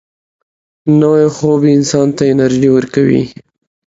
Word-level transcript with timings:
نوی 0.99 1.25
خوب 1.35 1.61
انسان 1.75 2.07
ته 2.15 2.23
انرژي 2.33 2.69
ورکوي 2.73 3.23